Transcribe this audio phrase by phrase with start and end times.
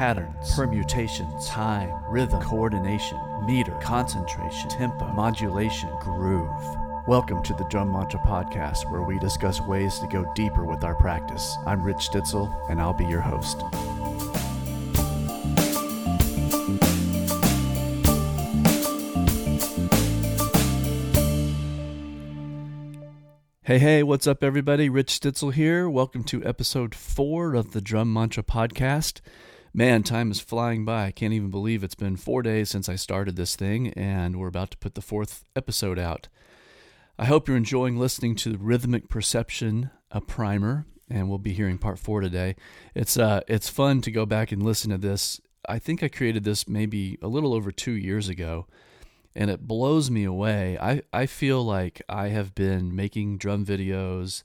[0.00, 6.48] patterns, permutations, time, rhythm, coordination, meter, concentration, tempo, modulation, groove.
[7.06, 10.94] Welcome to the Drum Mantra Podcast, where we discuss ways to go deeper with our
[10.94, 11.54] practice.
[11.66, 13.60] I'm Rich Stitzel, and I'll be your host.
[23.64, 24.88] Hey, hey, what's up, everybody?
[24.88, 25.90] Rich Stitzel here.
[25.90, 29.20] Welcome to episode four of the Drum Mantra Podcast.
[29.72, 31.06] Man, time is flying by.
[31.06, 34.48] I can't even believe it's been four days since I started this thing, and we're
[34.48, 36.26] about to put the fourth episode out.
[37.16, 42.00] I hope you're enjoying listening to Rhythmic Perception, a primer, and we'll be hearing part
[42.00, 42.56] four today.
[42.96, 45.40] It's uh, it's fun to go back and listen to this.
[45.68, 48.66] I think I created this maybe a little over two years ago
[49.34, 50.78] and it blows me away.
[50.80, 54.42] I, I feel like I have been making drum videos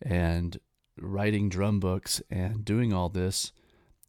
[0.00, 0.58] and
[1.00, 3.52] writing drum books and doing all this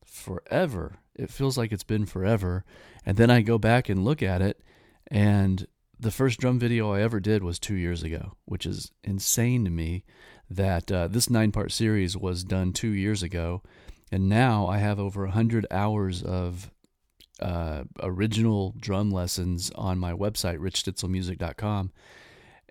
[0.10, 0.98] forever.
[1.16, 2.66] It feels like it's been forever.
[3.06, 4.62] And then I go back and look at it,
[5.10, 5.68] and
[6.00, 9.72] the first drum video I ever did was two years ago, which is insane to
[9.72, 10.06] me
[10.50, 13.62] that uh, this nine part series was done two years ago.
[14.12, 16.72] And now I have over 100 hours of
[17.40, 21.92] uh, original drum lessons on my website, richstitzelmusic.com.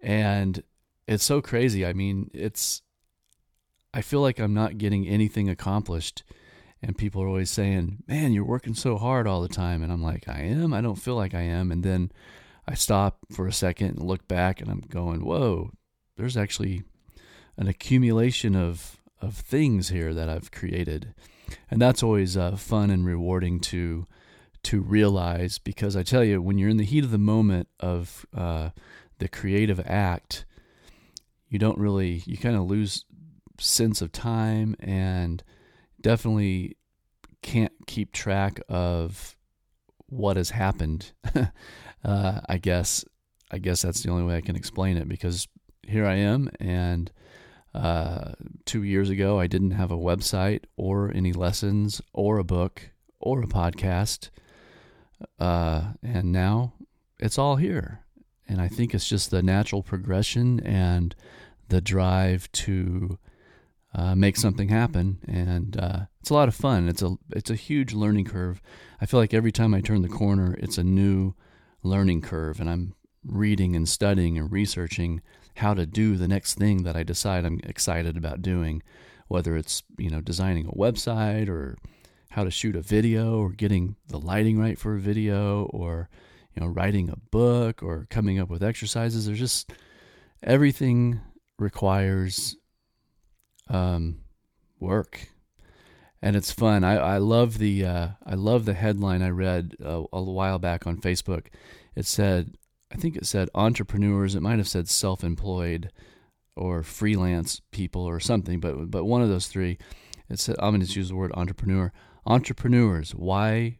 [0.03, 0.63] And
[1.07, 1.85] it's so crazy.
[1.85, 2.83] I mean, it's,
[3.93, 6.25] I feel like I'm not getting anything accomplished.
[6.83, 9.83] And people are always saying, man, you're working so hard all the time.
[9.83, 10.73] And I'm like, I am.
[10.73, 11.73] I don't feel like I am.
[11.73, 12.13] And then
[12.67, 15.71] I stop for a second and look back and I'm going, whoa,
[16.17, 16.85] there's actually
[17.57, 21.15] an accumulation of, of things here that I've created.
[21.71, 24.07] And that's always uh, fun and rewarding to
[24.65, 28.27] to realize because I tell you, when you're in the heat of the moment of
[28.37, 28.71] uh,
[29.19, 30.45] the creative act,
[31.49, 33.05] you don't really, you kind of lose
[33.59, 35.43] sense of time and
[36.09, 36.75] definitely
[37.43, 39.37] can't keep track of
[40.07, 41.13] what has happened.
[42.03, 43.05] uh, I guess,
[43.51, 45.47] I guess that's the only way I can explain it because
[45.83, 47.13] here I am and
[47.75, 48.33] uh,
[48.65, 52.89] two years ago, I didn't have a website or any lessons or a book
[53.21, 54.31] or a podcast.
[55.39, 56.73] Uh, and now
[57.19, 58.01] it's all here.
[58.49, 61.15] And I think it's just the natural progression and
[61.69, 63.19] the drive to
[63.99, 65.19] uh, make something happen.
[65.27, 66.89] And uh, it's a lot of fun.
[66.89, 68.63] It's a it's a huge learning curve.
[69.01, 71.35] I feel like every time I turn the corner, it's a new
[71.83, 72.95] learning curve, and I'm
[73.25, 75.21] reading and studying and researching
[75.57, 78.85] how to do the next thing that I decide I'm excited about doing,
[79.27, 81.77] whether it's you know designing a website or
[82.31, 86.09] how to shoot a video or getting the lighting right for a video or
[86.55, 89.73] you know writing a book or coming up with exercises there's just
[90.43, 91.21] everything
[91.59, 92.55] requires
[93.69, 94.21] um,
[94.81, 95.29] work
[96.23, 100.05] and it's fun i, I love the uh, i love the headline i read a,
[100.13, 101.47] a while back on facebook
[101.95, 102.57] it said
[102.93, 105.91] i think it said entrepreneurs it might have said self-employed
[106.57, 109.79] or freelance people or something but but one of those three
[110.29, 111.93] it said i'm going to use the word entrepreneur
[112.29, 113.79] entrepreneurs, why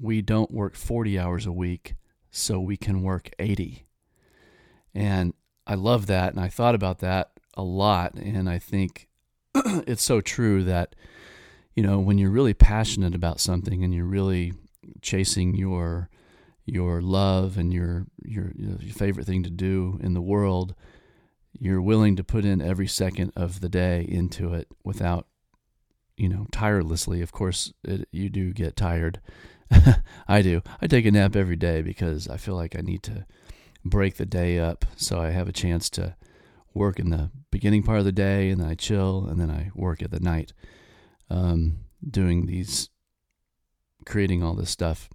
[0.00, 1.94] we don't work 40 hours a week
[2.30, 3.86] so we can work 80.
[4.94, 5.34] And
[5.66, 6.32] I love that.
[6.32, 8.14] And I thought about that a lot.
[8.14, 9.08] And I think
[9.86, 10.94] it's so true that,
[11.74, 14.52] you know, when you're really passionate about something and you're really
[15.00, 16.08] chasing your
[16.64, 20.74] your love and your your, your favorite thing to do in the world,
[21.58, 25.26] you're willing to put in every second of the day into it without
[26.16, 27.20] you know, tirelessly.
[27.20, 29.20] Of course, it, you do get tired.
[30.28, 30.62] I do.
[30.80, 33.26] I take a nap every day because I feel like I need to
[33.84, 36.14] break the day up so I have a chance to
[36.74, 39.70] work in the beginning part of the day and then I chill and then I
[39.74, 40.52] work at the night
[41.30, 41.78] um,
[42.08, 42.90] doing these,
[44.04, 45.08] creating all this stuff.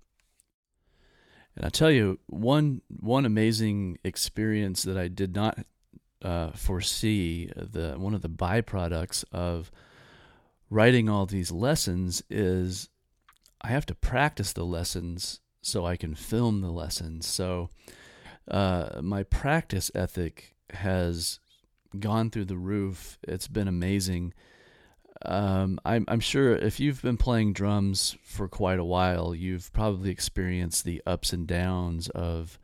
[1.56, 5.57] And I tell you, one one amazing experience that I did not
[6.22, 9.72] uh, foresee the one of the byproducts of
[10.69, 12.89] writing all these lessons is
[13.62, 17.27] I have to practice the lessons so I can film the lessons.
[17.27, 17.69] So
[18.50, 21.39] uh, my practice ethic has
[21.99, 23.17] gone through the roof.
[23.23, 24.33] It's been amazing.
[25.25, 30.11] Um, I'm, I'm sure if you've been playing drums for quite a while, you've probably
[30.11, 32.59] experienced the ups and downs of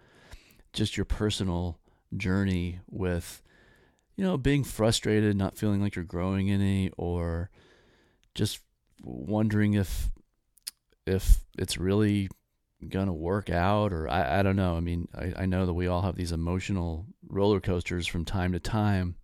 [0.71, 1.79] just your personal
[2.15, 3.41] journey with,
[4.15, 7.49] you know, being frustrated, not feeling like you're growing any, or
[8.35, 8.59] just
[9.03, 10.09] wondering if
[11.05, 12.29] if it's really
[12.89, 14.75] gonna work out or I, I don't know.
[14.75, 18.53] I mean, I, I know that we all have these emotional roller coasters from time
[18.53, 19.15] to time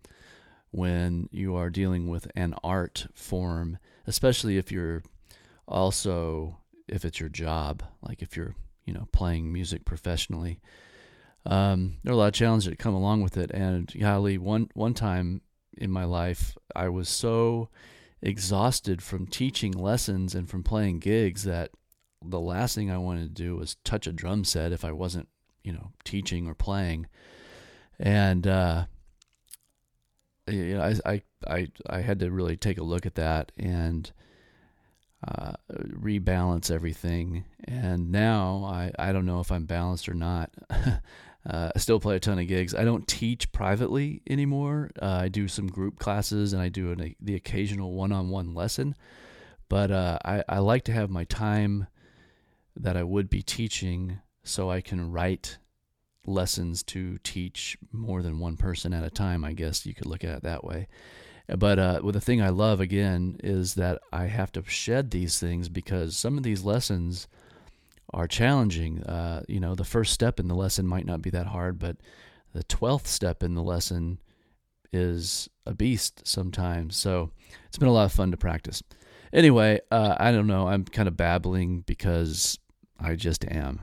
[0.70, 5.02] when you are dealing with an art form, especially if you're
[5.66, 6.58] also
[6.88, 10.60] if it's your job, like if you're you know playing music professionally.
[11.46, 14.68] Um, there are a lot of challenges that come along with it, and golly, one
[14.74, 15.40] one time
[15.76, 17.70] in my life, I was so
[18.22, 21.70] exhausted from teaching lessons and from playing gigs that
[22.22, 25.28] the last thing I wanted to do was touch a drum set if I wasn't,
[25.64, 27.06] you know, teaching or playing.
[27.98, 28.86] And uh,
[30.48, 34.10] you know, I, I I I had to really take a look at that and
[35.26, 37.44] uh, rebalance everything.
[37.66, 40.50] And now I I don't know if I'm balanced or not.
[41.48, 42.74] Uh, I still play a ton of gigs.
[42.74, 44.90] I don't teach privately anymore.
[45.00, 48.94] Uh, I do some group classes and I do an, the occasional one-on-one lesson.
[49.68, 51.86] But uh, I, I like to have my time
[52.76, 55.58] that I would be teaching so I can write
[56.26, 59.44] lessons to teach more than one person at a time.
[59.44, 60.86] I guess you could look at it that way.
[61.58, 65.40] But uh, well, the thing I love again is that I have to shed these
[65.40, 67.26] things because some of these lessons
[68.12, 69.02] are challenging.
[69.02, 71.96] Uh, you know, the first step in the lesson might not be that hard, but
[72.52, 74.20] the twelfth step in the lesson
[74.92, 76.96] is a beast sometimes.
[76.96, 77.30] So
[77.66, 78.82] it's been a lot of fun to practice.
[79.32, 80.68] Anyway, uh, I don't know.
[80.68, 82.58] I'm kind of babbling because
[82.98, 83.80] I just am.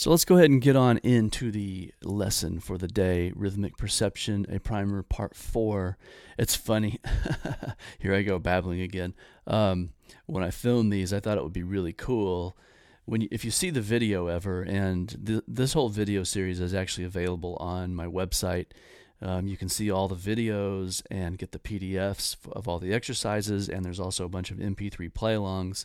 [0.00, 4.46] So let's go ahead and get on into the lesson for the day Rhythmic Perception,
[4.48, 5.98] a primer, part four.
[6.38, 7.00] It's funny.
[7.98, 9.12] Here I go babbling again.
[9.46, 9.90] Um,
[10.24, 12.56] when I filmed these, I thought it would be really cool.
[13.04, 16.72] When you, if you see the video ever, and th- this whole video series is
[16.72, 18.68] actually available on my website.
[19.20, 23.68] Um, you can see all the videos and get the PDFs of all the exercises,
[23.68, 25.84] and there's also a bunch of MP3 play alongs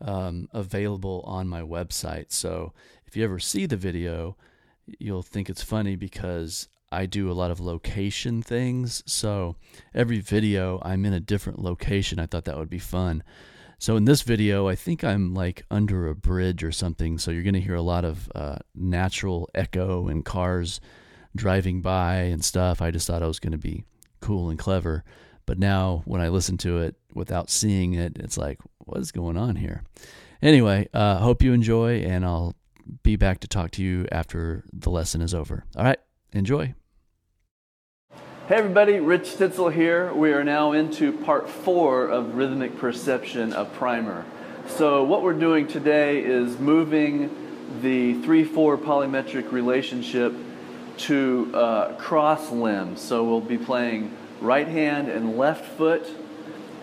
[0.00, 2.26] um, available on my website.
[2.32, 2.72] So
[3.14, 4.36] if you ever see the video,
[4.98, 9.04] you'll think it's funny because I do a lot of location things.
[9.06, 9.54] So
[9.94, 12.18] every video, I'm in a different location.
[12.18, 13.22] I thought that would be fun.
[13.78, 17.16] So in this video, I think I'm like under a bridge or something.
[17.18, 20.80] So you're going to hear a lot of uh, natural echo and cars
[21.36, 22.82] driving by and stuff.
[22.82, 23.84] I just thought I was going to be
[24.18, 25.04] cool and clever.
[25.46, 29.36] But now when I listen to it without seeing it, it's like, what is going
[29.36, 29.84] on here?
[30.42, 32.56] Anyway, uh, hope you enjoy, and I'll
[33.02, 35.64] be back to talk to you after the lesson is over.
[35.76, 35.98] All right,
[36.32, 36.74] enjoy.
[38.46, 40.12] Hey everybody, Rich Stitzel here.
[40.12, 44.26] We are now into part four of Rhythmic Perception, a primer.
[44.68, 47.30] So, what we're doing today is moving
[47.80, 50.34] the 3 4 polymetric relationship
[50.98, 53.00] to uh, cross limbs.
[53.00, 56.06] So, we'll be playing right hand and left foot,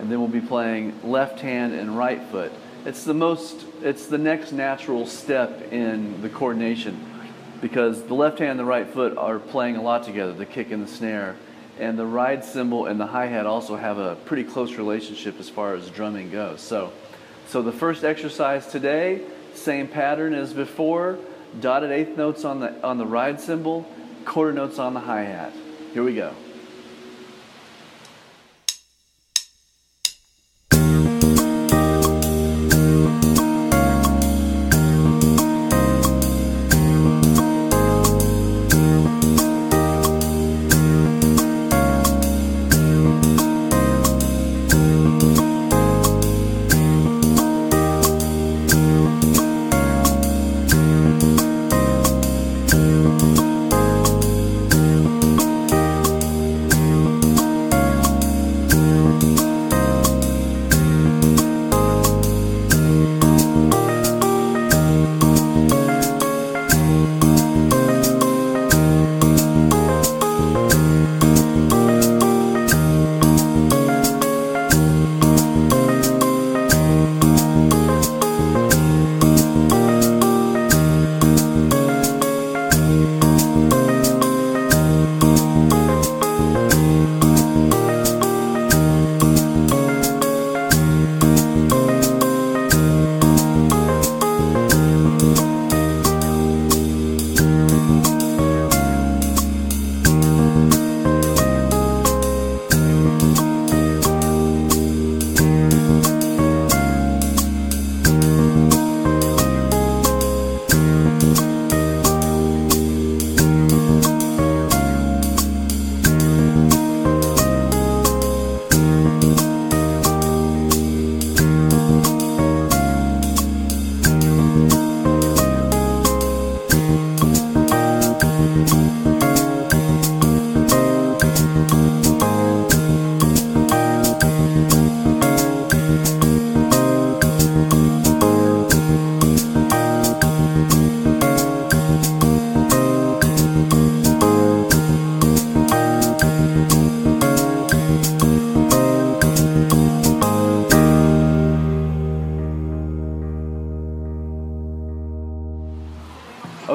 [0.00, 2.52] and then we'll be playing left hand and right foot.
[2.84, 6.98] It's the most, it's the next natural step in the coordination
[7.60, 10.72] because the left hand and the right foot are playing a lot together, the kick
[10.72, 11.36] and the snare.
[11.78, 15.48] And the ride cymbal and the hi hat also have a pretty close relationship as
[15.48, 16.60] far as drumming goes.
[16.60, 16.92] So,
[17.46, 19.22] so the first exercise today,
[19.54, 21.20] same pattern as before
[21.60, 23.86] dotted eighth notes on the, on the ride cymbal,
[24.24, 25.52] quarter notes on the hi hat.
[25.92, 26.34] Here we go.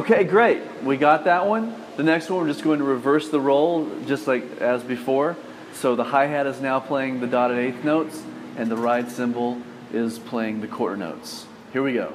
[0.09, 0.61] Okay, great.
[0.83, 1.75] We got that one.
[1.97, 5.35] The next one, we're just going to reverse the role, just like as before.
[5.73, 8.23] So the hi hat is now playing the dotted eighth notes,
[8.55, 9.61] and the ride cymbal
[9.91, 11.45] is playing the quarter notes.
[11.73, 12.13] Here we go.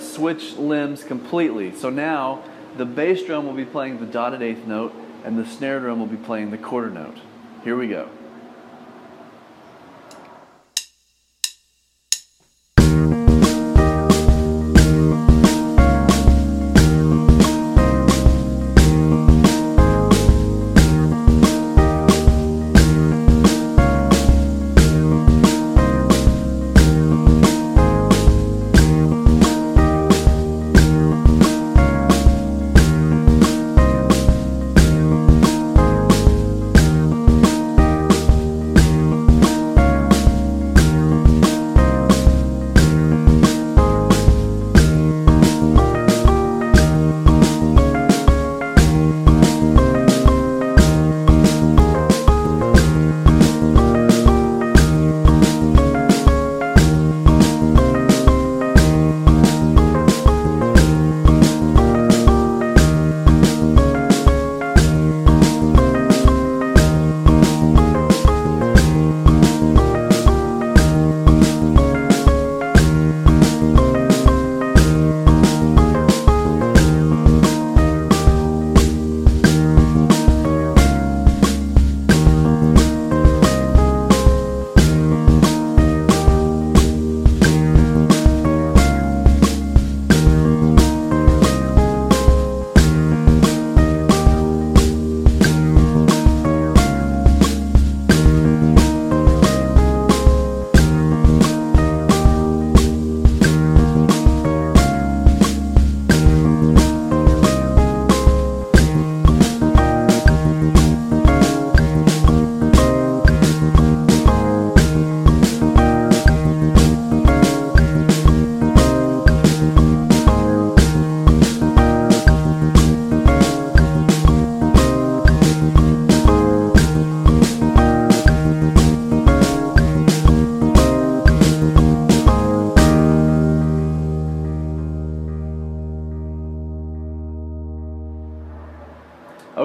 [0.00, 1.74] Switch limbs completely.
[1.74, 2.42] So now
[2.76, 6.06] the bass drum will be playing the dotted eighth note, and the snare drum will
[6.06, 7.18] be playing the quarter note.
[7.64, 8.08] Here we go.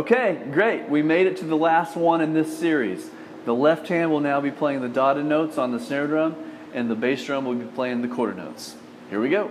[0.05, 0.87] Okay, great.
[0.87, 3.09] We made it to the last one in this series.
[3.45, 6.35] The left hand will now be playing the dotted notes on the snare drum,
[6.75, 8.75] and the bass drum will be playing the quarter notes.
[9.09, 9.49] Here we go.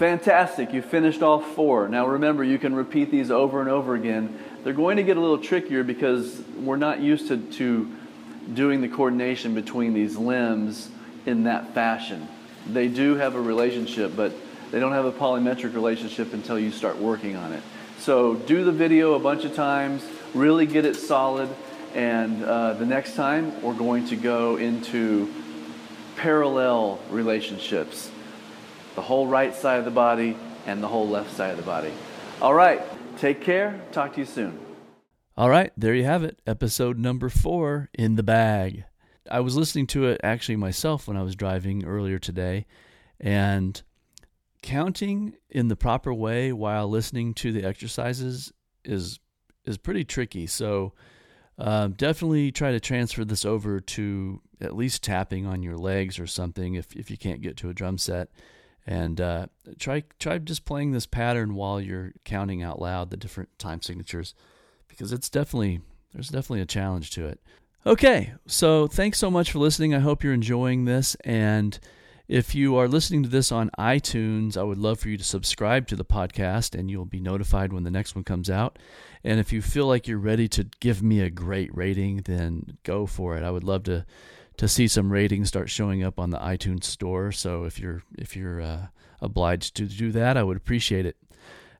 [0.00, 0.72] Fantastic.
[0.72, 1.86] You finished all four.
[1.86, 4.42] Now remember, you can repeat these over and over again.
[4.64, 7.86] They're going to get a little trickier because we're not used to, to
[8.54, 10.88] doing the coordination between these limbs
[11.26, 12.26] in that fashion.
[12.66, 14.32] They do have a relationship, but
[14.70, 17.62] they don't have a polymetric relationship until you start working on it.
[17.98, 21.50] So do the video a bunch of times, really get it solid,
[21.94, 25.30] and uh, the next time we're going to go into
[26.16, 28.10] parallel relationships
[28.94, 31.92] the whole right side of the body and the whole left side of the body.
[32.40, 32.82] All right,
[33.18, 33.80] take care.
[33.92, 34.58] Talk to you soon.
[35.36, 36.40] All right, there you have it.
[36.46, 38.84] Episode number four in the bag.
[39.30, 42.66] I was listening to it actually myself when I was driving earlier today,
[43.18, 43.80] and
[44.62, 48.52] counting in the proper way while listening to the exercises
[48.84, 49.20] is
[49.64, 50.46] is pretty tricky.
[50.46, 50.92] So
[51.58, 56.26] um, definitely try to transfer this over to at least tapping on your legs or
[56.26, 58.30] something if if you can't get to a drum set
[58.90, 59.46] and uh,
[59.78, 64.34] try try just playing this pattern while you're counting out loud the different time signatures
[64.88, 65.80] because it's definitely
[66.12, 67.40] there's definitely a challenge to it.
[67.86, 69.94] Okay, so thanks so much for listening.
[69.94, 71.78] I hope you're enjoying this and
[72.26, 75.88] if you are listening to this on iTunes, I would love for you to subscribe
[75.88, 78.78] to the podcast and you'll be notified when the next one comes out.
[79.24, 83.06] And if you feel like you're ready to give me a great rating, then go
[83.06, 83.42] for it.
[83.42, 84.06] I would love to
[84.60, 87.32] to see some ratings start showing up on the iTunes store.
[87.32, 88.88] So if you're if you're uh,
[89.22, 91.16] obliged to do that, I would appreciate it.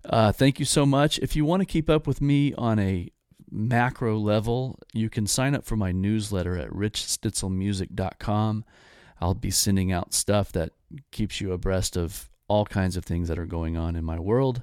[0.03, 1.19] Uh, thank you so much.
[1.19, 3.11] If you want to keep up with me on a
[3.51, 8.65] macro level, you can sign up for my newsletter at richstitzelmusic.com.
[9.21, 10.73] I'll be sending out stuff that
[11.11, 14.63] keeps you abreast of all kinds of things that are going on in my world.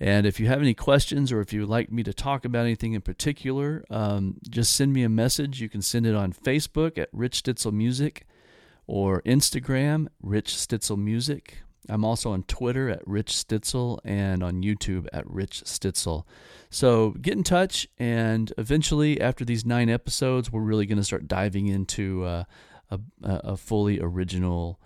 [0.00, 2.64] And if you have any questions or if you would like me to talk about
[2.64, 5.60] anything in particular, um, just send me a message.
[5.60, 8.26] You can send it on Facebook at Rich Stitzel Music
[8.86, 11.62] or Instagram, Rich Stitzel Music.
[11.88, 16.24] I'm also on Twitter at Rich Stitzel and on YouTube at Rich Stitzel.
[16.70, 21.26] So get in touch, and eventually, after these nine episodes, we're really going to start
[21.26, 22.44] diving into uh,
[22.90, 24.78] a, a fully original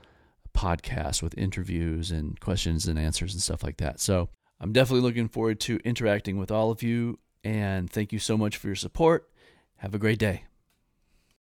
[0.55, 4.01] podcast with interviews and questions and answers and stuff like that.
[4.01, 4.29] So
[4.62, 7.18] I'm definitely looking forward to interacting with all of you.
[7.42, 9.29] And thank you so much for your support.
[9.79, 10.44] Have a great day.